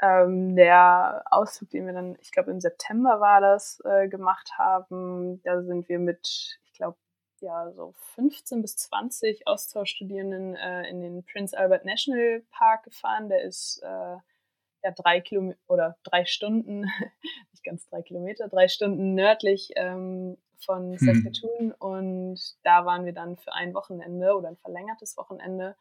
ähm, 0.00 0.56
der 0.56 1.24
Ausflug, 1.30 1.70
den 1.70 1.86
wir 1.86 1.92
dann, 1.92 2.16
ich 2.20 2.32
glaube 2.32 2.50
im 2.50 2.60
September 2.60 3.20
war 3.20 3.40
das, 3.40 3.80
äh, 3.84 4.08
gemacht 4.08 4.52
haben, 4.58 5.42
da 5.44 5.62
sind 5.62 5.88
wir 5.88 5.98
mit, 5.98 6.58
ich 6.64 6.72
glaube, 6.72 6.96
ja, 7.40 7.70
so 7.72 7.92
15 8.14 8.62
bis 8.62 8.76
20 8.76 9.46
Austauschstudierenden 9.46 10.56
äh, 10.56 10.88
in 10.88 11.02
den 11.02 11.24
Prince 11.24 11.58
Albert 11.58 11.84
National 11.84 12.42
Park 12.50 12.84
gefahren. 12.84 13.28
Der 13.28 13.42
ist 13.42 13.82
äh, 13.82 14.16
ja 14.82 14.90
drei 14.90 15.20
Kilometer 15.20 15.58
oder 15.68 15.96
drei 16.04 16.24
Stunden, 16.24 16.80
nicht 17.52 17.64
ganz 17.64 17.88
drei 17.88 18.02
Kilometer, 18.02 18.48
drei 18.48 18.68
Stunden 18.68 19.14
nördlich 19.14 19.70
ähm, 19.76 20.36
von 20.58 20.92
hm. 20.92 20.98
Saskatoon. 20.98 21.70
Hm. 21.70 21.74
Und 21.78 22.40
da 22.62 22.84
waren 22.86 23.04
wir 23.04 23.12
dann 23.12 23.36
für 23.36 23.52
ein 23.52 23.74
Wochenende 23.74 24.34
oder 24.36 24.48
ein 24.48 24.56
verlängertes 24.56 25.16
Wochenende. 25.16 25.76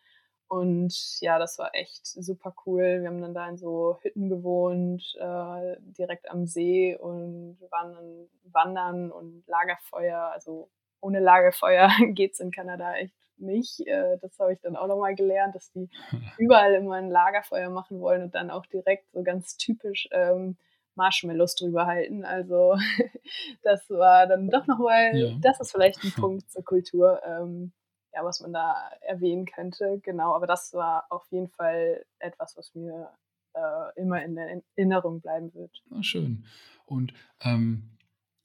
Und 0.48 1.22
ja, 1.22 1.40
das 1.40 1.58
war 1.60 1.74
echt 1.74 2.06
super 2.06 2.54
cool. 2.66 3.00
Wir 3.02 3.08
haben 3.08 3.22
dann 3.22 3.34
da 3.34 3.48
in 3.48 3.58
so 3.58 3.98
Hütten 4.02 4.28
gewohnt, 4.28 5.16
äh, 5.18 5.78
direkt 5.80 6.30
am 6.30 6.46
See 6.46 6.94
und 6.98 7.58
waren 7.70 7.94
dann 7.94 8.28
wandern 8.52 9.12
und 9.14 9.48
Lagerfeuer, 9.48 10.20
also 10.34 10.70
ohne 11.00 11.22
Lagerfeuer 11.22 11.90
geht 12.14 12.34
es 12.34 12.42
in 12.42 12.52
Kanada 12.52 12.96
echt 12.96 13.16
nicht. 13.42 13.86
Äh, 13.88 14.18
das 14.22 14.38
habe 14.40 14.54
ich 14.54 14.60
dann 14.62 14.76
auch 14.76 14.88
nochmal 14.88 15.16
gelernt, 15.16 15.56
dass 15.56 15.72
die 15.72 15.90
überall 16.38 16.74
immer 16.74 16.96
ein 16.96 17.10
Lagerfeuer 17.10 17.70
machen 17.70 18.00
wollen 18.00 18.24
und 18.24 18.36
dann 18.36 18.50
auch 18.50 18.66
direkt 18.66 19.12
so 19.12 19.24
ganz 19.24 19.58
typisch 19.58 20.08
ähm, 20.12 20.58
Marshmallows 20.96 21.56
drüber 21.56 21.86
halten. 21.86 22.26
Also 22.26 22.76
das 23.64 23.90
war 23.90 24.28
dann 24.28 24.50
doch 24.50 24.68
nochmal, 24.68 25.16
ja. 25.16 25.38
das 25.42 25.60
ist 25.60 25.72
vielleicht 25.72 26.04
ein 26.04 26.12
Punkt 26.16 26.50
zur 26.50 26.64
Kultur, 26.64 27.22
ähm, 27.26 27.72
ja, 28.14 28.24
was 28.24 28.42
man 28.42 28.54
da 28.54 28.90
erwähnen 29.02 29.46
könnte. 29.46 30.00
Genau, 30.04 30.36
aber 30.36 30.48
das 30.48 30.74
war 30.74 31.06
auf 31.10 31.26
jeden 31.32 31.50
Fall 31.50 32.06
etwas, 32.20 32.58
was 32.58 32.76
mir 32.76 33.10
äh, 33.54 34.00
immer 34.00 34.24
in 34.24 34.36
der 34.36 34.62
Erinnerung 34.76 35.22
bleiben 35.22 35.54
wird. 35.54 35.82
Ah, 35.92 36.04
schön. 36.04 36.46
Und 36.86 37.14
ähm, 37.42 37.92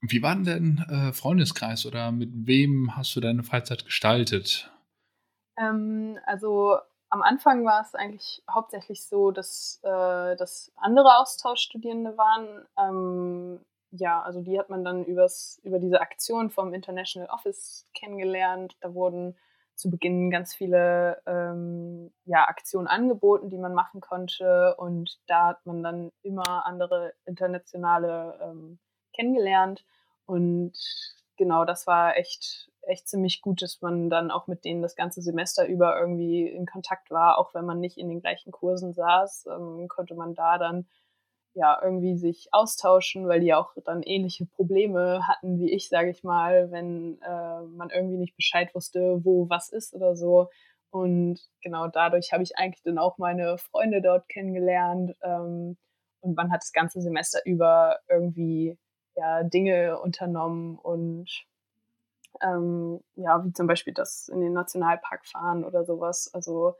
wie 0.00 0.22
war 0.22 0.34
denn 0.36 0.44
dein 0.44 1.08
äh, 1.08 1.12
Freundeskreis 1.12 1.86
oder 1.86 2.12
mit 2.12 2.30
wem 2.32 2.96
hast 2.96 3.16
du 3.16 3.20
deine 3.20 3.42
Freizeit 3.42 3.84
gestaltet? 3.84 4.70
Ähm, 5.58 6.18
also 6.24 6.78
am 7.08 7.22
Anfang 7.22 7.64
war 7.64 7.82
es 7.82 7.94
eigentlich 7.94 8.42
hauptsächlich 8.50 9.06
so, 9.06 9.30
dass, 9.30 9.80
äh, 9.82 10.36
dass 10.36 10.72
andere 10.76 11.18
Austauschstudierende 11.18 12.16
waren. 12.16 12.66
Ähm, 12.78 13.64
ja, 13.92 14.22
also 14.22 14.42
die 14.42 14.58
hat 14.58 14.68
man 14.70 14.84
dann 14.84 15.04
übers, 15.04 15.60
über 15.62 15.78
diese 15.78 16.00
Aktion 16.00 16.50
vom 16.50 16.74
International 16.74 17.30
Office 17.30 17.86
kennengelernt. 17.94 18.76
Da 18.80 18.92
wurden 18.94 19.36
zu 19.76 19.90
Beginn 19.90 20.30
ganz 20.30 20.54
viele 20.54 21.22
ähm, 21.26 22.12
ja, 22.24 22.48
Aktionen 22.48 22.86
angeboten, 22.86 23.50
die 23.50 23.58
man 23.58 23.74
machen 23.74 24.00
konnte. 24.00 24.74
Und 24.76 25.18
da 25.26 25.48
hat 25.48 25.66
man 25.66 25.82
dann 25.82 26.12
immer 26.22 26.66
andere 26.66 27.12
internationale 27.24 28.38
ähm, 28.42 28.78
kennengelernt. 29.14 29.84
Und 30.24 30.72
genau, 31.36 31.64
das 31.64 31.86
war 31.86 32.16
echt, 32.16 32.70
echt 32.86 33.08
ziemlich 33.08 33.40
gut, 33.40 33.62
dass 33.62 33.80
man 33.80 34.10
dann 34.10 34.30
auch 34.30 34.46
mit 34.46 34.64
denen 34.64 34.82
das 34.82 34.96
ganze 34.96 35.22
Semester 35.22 35.66
über 35.66 35.98
irgendwie 35.98 36.46
in 36.46 36.66
Kontakt 36.66 37.10
war, 37.10 37.38
auch 37.38 37.54
wenn 37.54 37.64
man 37.66 37.80
nicht 37.80 37.98
in 37.98 38.08
den 38.08 38.20
gleichen 38.20 38.52
Kursen 38.52 38.92
saß, 38.92 39.46
ähm, 39.46 39.88
konnte 39.88 40.14
man 40.14 40.34
da 40.34 40.58
dann 40.58 40.86
ja 41.54 41.80
irgendwie 41.82 42.16
sich 42.16 42.48
austauschen, 42.52 43.28
weil 43.28 43.40
die 43.40 43.54
auch 43.54 43.72
dann 43.84 44.02
ähnliche 44.02 44.46
Probleme 44.46 45.26
hatten 45.26 45.58
wie 45.58 45.72
ich, 45.72 45.88
sage 45.88 46.10
ich 46.10 46.22
mal, 46.22 46.70
wenn 46.70 47.20
äh, 47.22 47.62
man 47.62 47.90
irgendwie 47.90 48.18
nicht 48.18 48.36
Bescheid 48.36 48.74
wusste, 48.74 49.24
wo 49.24 49.48
was 49.48 49.70
ist 49.70 49.94
oder 49.94 50.16
so. 50.16 50.50
Und 50.90 51.40
genau 51.62 51.88
dadurch 51.88 52.32
habe 52.32 52.42
ich 52.42 52.56
eigentlich 52.58 52.82
dann 52.82 52.98
auch 52.98 53.18
meine 53.18 53.58
Freunde 53.58 54.02
dort 54.02 54.28
kennengelernt. 54.28 55.16
Ähm, 55.22 55.76
und 56.20 56.36
man 56.36 56.50
hat 56.52 56.62
das 56.62 56.72
ganze 56.72 57.00
Semester 57.00 57.40
über 57.44 57.98
irgendwie 58.08 58.78
ja, 59.16 59.42
Dinge 59.42 59.98
unternommen 60.00 60.78
und 60.78 61.46
Ähm, 62.42 63.00
ja, 63.14 63.44
wie 63.44 63.52
zum 63.52 63.66
Beispiel 63.66 63.94
das 63.94 64.28
in 64.28 64.40
den 64.40 64.52
Nationalpark 64.52 65.26
fahren 65.26 65.64
oder 65.64 65.84
sowas. 65.84 66.30
Also 66.32 66.74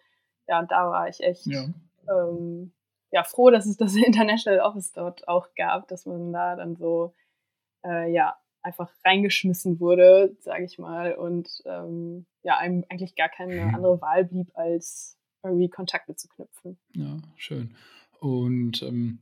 ja, 0.46 0.62
da 0.62 0.90
war 0.90 1.08
ich 1.08 1.20
echt 1.22 1.46
ja. 1.46 1.64
Ähm, 2.08 2.72
ja, 3.10 3.24
froh, 3.24 3.50
dass 3.50 3.66
es 3.66 3.76
das 3.76 3.94
International 3.96 4.60
Office 4.60 4.92
dort 4.92 5.26
auch 5.28 5.48
gab, 5.56 5.88
dass 5.88 6.06
man 6.06 6.32
da 6.32 6.56
dann 6.56 6.76
so 6.76 7.14
äh, 7.84 8.12
ja 8.12 8.36
einfach 8.62 8.90
reingeschmissen 9.04 9.78
wurde, 9.78 10.36
sage 10.40 10.64
ich 10.64 10.76
mal, 10.78 11.14
und 11.14 11.48
ähm, 11.66 12.26
ja, 12.42 12.58
einem 12.58 12.84
eigentlich 12.88 13.14
gar 13.14 13.28
keine 13.28 13.64
mhm. 13.64 13.74
andere 13.74 14.00
Wahl 14.00 14.24
blieb, 14.24 14.50
als 14.54 15.16
irgendwie 15.44 15.70
Kontakte 15.70 16.16
zu 16.16 16.28
knüpfen. 16.28 16.76
Ja, 16.92 17.18
schön. 17.36 17.76
Und 18.18 18.82
ähm, 18.82 19.20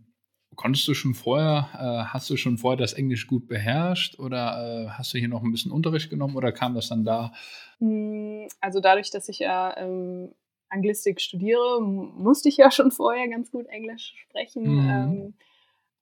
konntest 0.57 0.87
du 0.89 0.95
schon 0.95 1.15
vorher, 1.15 1.69
äh, 1.75 2.13
hast 2.13 2.29
du 2.31 2.37
schon 2.37 2.59
vorher 2.59 2.77
das 2.77 2.93
Englisch 2.93 3.27
gut 3.27 3.47
beherrscht 3.49 4.19
oder 4.19 4.87
äh, 4.87 4.91
hast 4.91 5.15
du 5.15 5.19
hier 5.19 5.29
noch 5.29 5.43
ein 5.43 5.51
bisschen 5.51 5.73
Unterricht 5.73 6.11
genommen 6.11 6.37
oder 6.37 6.53
kam 6.53 6.75
das 6.75 6.89
dann 6.89 7.05
da? 7.05 7.33
Hm, 7.79 8.49
also 8.61 8.81
dadurch, 8.81 9.11
dass 9.11 9.29
ich 9.29 9.41
ja 9.41 9.77
ähm, 9.77 10.35
Anglistik 10.69 11.21
studiere, 11.21 11.81
musste 11.81 12.49
ich 12.49 12.57
ja 12.57 12.71
schon 12.71 12.91
vorher 12.91 13.29
ganz 13.29 13.51
gut 13.51 13.67
Englisch 13.67 14.15
sprechen. 14.17 14.63
Mhm. 14.63 14.91
Ähm, 14.91 15.35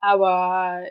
aber 0.01 0.85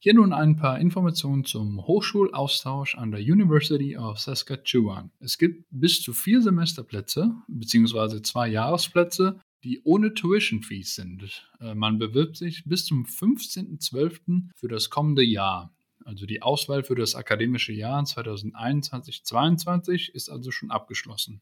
Hier 0.00 0.14
nun 0.14 0.32
ein 0.32 0.54
paar 0.54 0.78
Informationen 0.78 1.44
zum 1.44 1.84
Hochschulaustausch 1.84 2.94
an 2.94 3.10
der 3.10 3.18
University 3.20 3.96
of 3.96 4.20
Saskatchewan. 4.20 5.10
Es 5.18 5.38
gibt 5.38 5.66
bis 5.70 6.00
zu 6.00 6.12
vier 6.12 6.40
Semesterplätze 6.40 7.34
bzw. 7.48 8.22
zwei 8.22 8.46
Jahresplätze, 8.46 9.40
die 9.64 9.82
ohne 9.82 10.14
Tuition 10.14 10.62
Fees 10.62 10.94
sind. 10.94 11.44
Äh, 11.60 11.74
man 11.74 11.98
bewirbt 11.98 12.36
sich 12.36 12.62
bis 12.64 12.86
zum 12.86 13.06
15.12. 13.06 14.50
für 14.54 14.68
das 14.68 14.88
kommende 14.88 15.24
Jahr. 15.24 15.74
Also 16.04 16.26
die 16.26 16.42
Auswahl 16.42 16.84
für 16.84 16.94
das 16.94 17.16
akademische 17.16 17.72
Jahr 17.72 18.00
2021-22 18.04 20.12
ist 20.12 20.30
also 20.30 20.52
schon 20.52 20.70
abgeschlossen. 20.70 21.40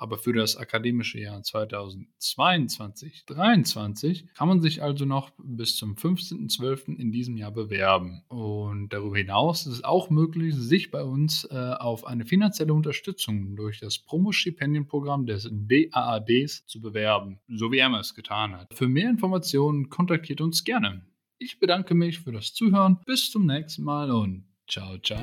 Aber 0.00 0.16
für 0.16 0.32
das 0.32 0.56
akademische 0.56 1.20
Jahr 1.20 1.38
2022-23 1.40 4.34
kann 4.34 4.48
man 4.48 4.62
sich 4.62 4.82
also 4.82 5.04
noch 5.04 5.30
bis 5.36 5.76
zum 5.76 5.94
15.12. 5.94 6.96
in 6.96 7.12
diesem 7.12 7.36
Jahr 7.36 7.50
bewerben. 7.50 8.22
Und 8.28 8.94
darüber 8.94 9.18
hinaus 9.18 9.66
ist 9.66 9.74
es 9.74 9.84
auch 9.84 10.08
möglich, 10.08 10.54
sich 10.54 10.90
bei 10.90 11.02
uns 11.02 11.44
äh, 11.44 11.54
auf 11.54 12.06
eine 12.06 12.24
finanzielle 12.24 12.72
Unterstützung 12.72 13.56
durch 13.56 13.80
das 13.80 13.98
Promo-Stipendienprogramm 13.98 15.26
des 15.26 15.50
DAADs 15.52 16.64
zu 16.66 16.80
bewerben, 16.80 17.38
so 17.48 17.70
wie 17.70 17.76
er 17.76 17.92
es 18.00 18.14
getan 18.14 18.56
hat. 18.56 18.72
Für 18.72 18.88
mehr 18.88 19.10
Informationen 19.10 19.90
kontaktiert 19.90 20.40
uns 20.40 20.64
gerne. 20.64 21.04
Ich 21.38 21.58
bedanke 21.58 21.94
mich 21.94 22.20
für 22.20 22.32
das 22.32 22.54
Zuhören. 22.54 23.00
Bis 23.04 23.30
zum 23.30 23.44
nächsten 23.44 23.82
Mal 23.82 24.10
und 24.10 24.46
ciao, 24.66 24.96
ciao. 24.96 25.20